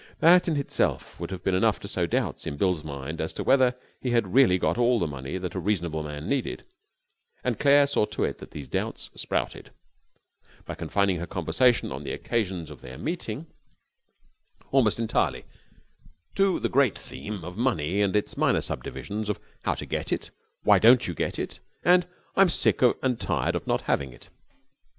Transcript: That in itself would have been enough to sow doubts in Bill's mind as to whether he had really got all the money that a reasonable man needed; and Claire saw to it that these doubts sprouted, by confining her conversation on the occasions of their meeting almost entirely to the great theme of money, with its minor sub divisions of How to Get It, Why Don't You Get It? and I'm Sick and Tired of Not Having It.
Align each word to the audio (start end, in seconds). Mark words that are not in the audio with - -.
That 0.19 0.47
in 0.47 0.57
itself 0.57 1.19
would 1.19 1.29
have 1.29 1.43
been 1.43 1.53
enough 1.53 1.79
to 1.81 1.87
sow 1.87 2.07
doubts 2.07 2.47
in 2.47 2.57
Bill's 2.57 2.83
mind 2.83 3.21
as 3.21 3.33
to 3.33 3.43
whether 3.43 3.75
he 4.01 4.09
had 4.09 4.33
really 4.33 4.57
got 4.57 4.79
all 4.79 4.97
the 4.97 5.05
money 5.05 5.37
that 5.37 5.53
a 5.53 5.59
reasonable 5.59 6.01
man 6.01 6.27
needed; 6.27 6.63
and 7.43 7.59
Claire 7.59 7.85
saw 7.85 8.05
to 8.05 8.23
it 8.23 8.39
that 8.39 8.49
these 8.49 8.67
doubts 8.67 9.11
sprouted, 9.15 9.69
by 10.65 10.73
confining 10.73 11.17
her 11.17 11.27
conversation 11.27 11.91
on 11.91 12.01
the 12.03 12.13
occasions 12.13 12.71
of 12.71 12.81
their 12.81 12.97
meeting 12.97 13.45
almost 14.71 14.97
entirely 14.97 15.45
to 16.33 16.59
the 16.59 16.67
great 16.67 16.97
theme 16.97 17.45
of 17.45 17.55
money, 17.55 18.01
with 18.01 18.15
its 18.15 18.35
minor 18.35 18.61
sub 18.61 18.83
divisions 18.83 19.29
of 19.29 19.39
How 19.65 19.75
to 19.75 19.85
Get 19.85 20.11
It, 20.11 20.31
Why 20.63 20.79
Don't 20.79 21.07
You 21.07 21.13
Get 21.13 21.37
It? 21.37 21.59
and 21.83 22.07
I'm 22.35 22.49
Sick 22.49 22.81
and 23.03 23.19
Tired 23.19 23.53
of 23.55 23.67
Not 23.67 23.81
Having 23.81 24.13
It. 24.13 24.29